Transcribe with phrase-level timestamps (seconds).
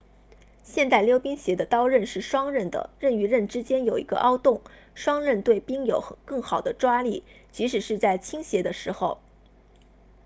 [0.63, 4.63] 现代溜冰鞋的刀刃是双刃的刃与刃之间有一个凹洞
[4.95, 9.19] 双刃对冰有更好的抓力即使是在倾斜的时候